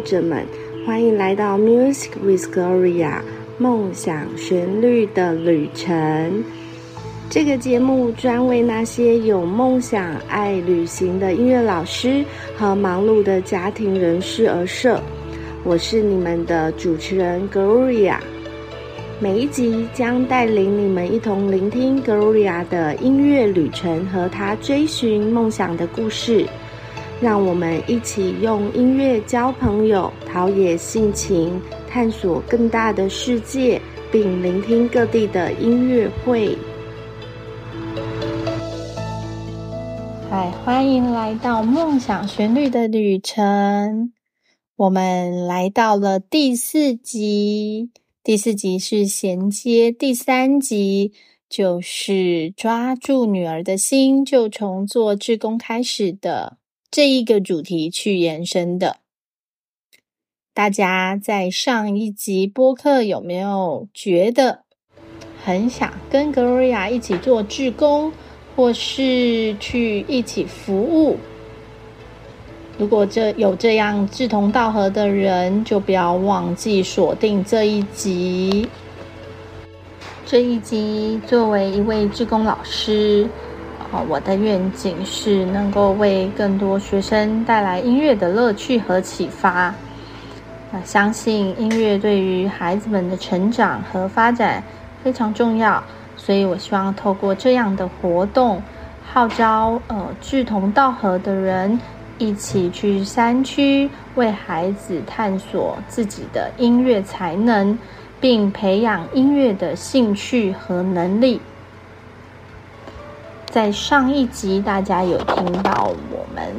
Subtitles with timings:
[0.00, 0.44] 者们，
[0.86, 3.20] 欢迎来到 Music with Gloria
[3.58, 6.44] 梦想旋律的旅程。
[7.28, 12.24] 这个节目专为那些有梦想、爱旅行的音乐老师
[12.56, 15.00] 和忙碌的家庭人士而设。
[15.62, 18.16] 我是你们的主持人 Gloria。
[19.20, 26.46] 每一集将带领你们一同聆听 Gloria 的音乐旅程和她追寻梦想的故事。
[27.20, 33.78] 让我们一起用音乐交朋友，陶冶性情，探索更大的世界，
[34.10, 36.56] 并聆听各地的音乐会。
[40.30, 44.14] 嗨，欢迎来到梦想旋律的旅程。
[44.76, 47.90] 我们来到了第四集。
[48.24, 51.12] 第四集是衔接第三集，
[51.50, 56.56] 就是抓住女儿的心，就从做志工开始的
[56.90, 58.96] 这一个主题去延伸的。
[60.52, 64.64] 大家在上一集播客有没有觉得
[65.44, 68.12] 很想跟 Gloria 一起做志工，
[68.56, 71.16] 或是去一起服务？
[72.76, 78.68] 如果这有这样志同道合的人，就不要忘记锁定这一集。
[80.26, 83.28] 这一集作为一位志工老师，
[83.92, 89.50] 哦，我的愿景是能够为更多学生带来音乐的乐趣和启发。
[89.50, 89.74] 啊，
[90.84, 94.62] 相信音乐对于孩子们的成长和发展
[95.02, 95.82] 非常重要，
[96.16, 98.62] 所以我希望透过这样的活动，
[99.04, 101.78] 号召呃志同道合的人。
[102.18, 107.78] 一起去山区为孩子探索自己的音乐才能，
[108.20, 111.40] 并培养音乐的兴趣和能力。
[113.50, 116.54] 在上一集，大家有听到我们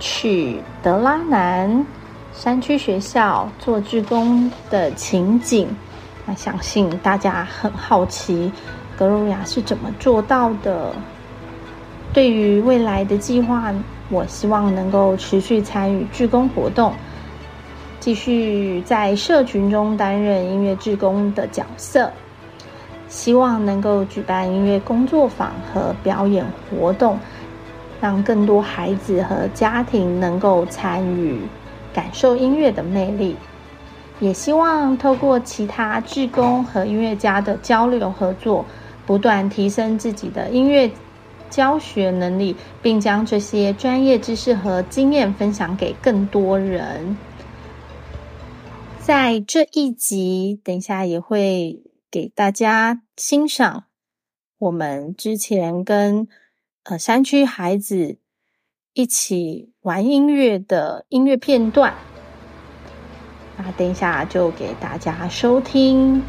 [0.00, 1.86] 去德拉南
[2.34, 5.68] 山区学校做志工的情景，
[6.26, 8.50] 那相信大家很好奇
[8.98, 10.92] ，Gloria 是怎么做到的？
[12.12, 13.72] 对于未来的计划。
[14.10, 16.92] 我希望能够持续参与志工活动，
[17.98, 22.12] 继续在社群中担任音乐志工的角色。
[23.12, 27.18] 希望能够举办音乐工作坊和表演活动，
[28.00, 31.38] 让更多孩子和家庭能够参与，
[31.92, 33.36] 感受音乐的魅力。
[34.18, 38.64] 也希望透过其他志工和音乐家的交流合作，
[39.04, 40.90] 不断提升自己的音乐。
[41.50, 47.14] 教学能力，并将这些专业知识和经验分享给更多人。
[48.98, 51.78] 在这一集，等一下也会
[52.12, 53.84] 给大家欣赏
[54.58, 56.28] 我们之前跟
[56.84, 58.18] 呃山区孩子
[58.92, 61.94] 一起玩音乐的音乐片段。
[63.56, 66.22] 那等一下就给大家收听。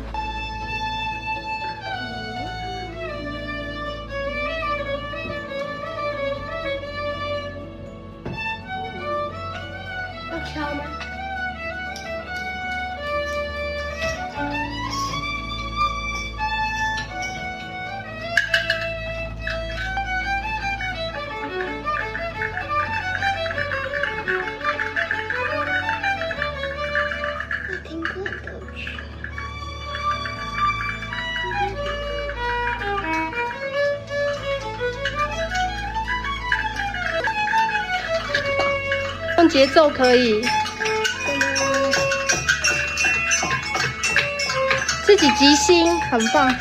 [39.49, 40.41] 节奏可以，
[45.05, 46.53] 自己即兴，很棒。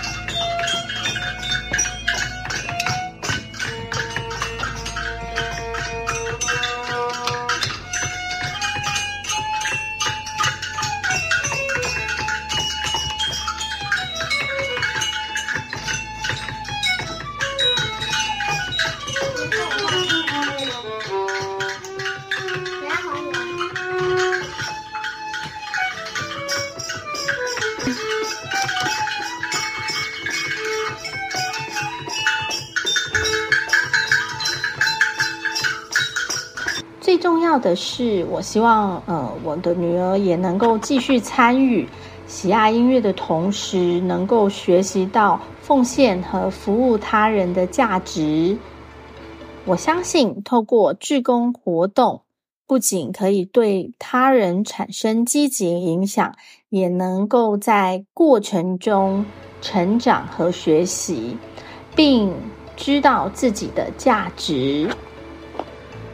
[37.12, 41.86] 最重要的是，我希望呃，我的女儿也能够继续参与，
[42.26, 48.56] 喜爱音乐的同时，能够学习到奉献和服务他人的价值。
[49.66, 52.22] 我相信，透过志工活动，
[52.66, 56.34] 不仅可以对他人产生积极影响，
[56.70, 59.26] 也能够在过程中
[59.60, 61.36] 成长和学习，
[61.94, 62.32] 并
[62.74, 64.88] 知道自己的价值。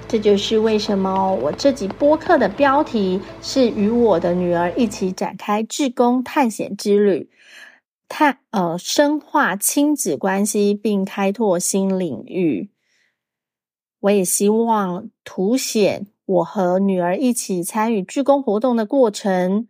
[0.08, 7.28] 这就是为什么我这集播客的标题是与我的女儿一起展开志工探险之旅，
[8.08, 12.70] 探呃深化亲子关系并开拓新领域。
[14.00, 19.69] 我也希望凸显我和女儿一起参与志工活动的过程，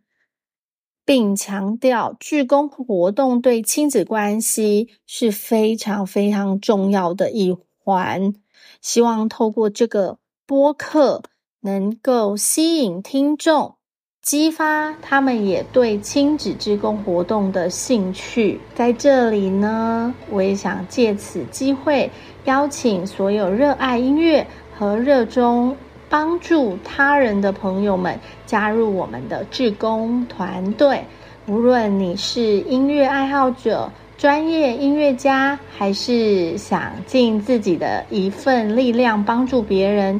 [1.05, 8.35] 并强调志工活动对亲子关系是非常非常重要的一环。
[8.81, 10.19] 希望透过这个
[10.49, 11.21] 播客，
[11.61, 13.75] 能够吸引听众，
[14.23, 18.59] 激发他们也对亲子志工活动的兴趣。
[18.75, 22.11] 在这里呢，我也想借此机会。
[22.47, 25.77] 邀请所有热爱音乐和热衷
[26.09, 31.05] 帮助他人的朋友们加入我们的志工团队。
[31.47, 40.19] 无论你是音乐爱好者、专业音乐家，还是想尽自己的一份力量帮助别人，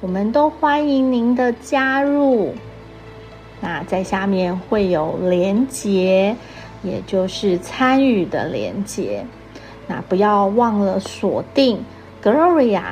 [0.00, 2.54] 我们都欢迎您的加入。
[3.60, 6.36] 那在下面会有连结，
[6.84, 9.26] 也就是参与的连结。
[9.88, 11.84] 那不要忘了锁定
[12.22, 12.82] Gloria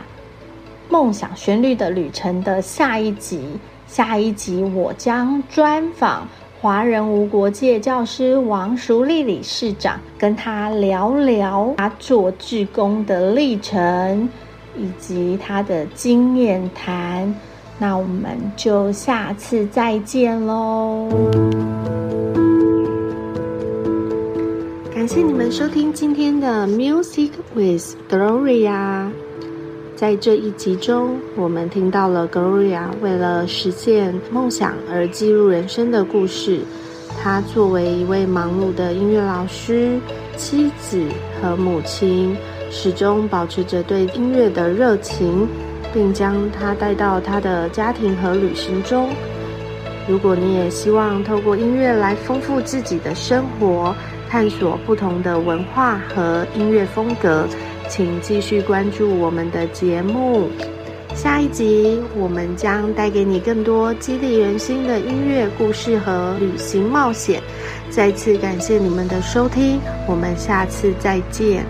[0.88, 3.58] 梦想旋律的旅程的下一集。
[3.86, 6.26] 下一集我将专访
[6.60, 14.28] 华人无国界教师王淑丽理事长，跟他聊聊他做志工的历程
[14.78, 17.34] 以及他的经验谈。
[17.78, 21.08] 那我们就下次再见喽。
[24.94, 29.08] 感谢你们收听今天的 Music with Gloria。
[29.94, 36.60] 在这一集中，我们听到了 Gloria 为了实现梦想而记录人生的故事。
[37.22, 39.98] 她作为一位忙碌的音乐老师、
[40.36, 41.02] 妻子
[41.40, 42.36] 和母亲，
[42.70, 45.48] 始终保持着对音乐的热情，
[45.92, 49.08] 并将它带到他的家庭和旅行中。
[50.08, 53.94] 如果你也希望透过音乐来丰富自己的生活，
[54.28, 57.46] 探索不同的文化和音乐风格，
[57.88, 60.48] 请继续关注我们的节目。
[61.14, 67.40] 下一集我们将带给你更多激励人心的音乐故事和旅行冒险。
[67.88, 71.64] 再次感谢你们的收听，我们下次再见。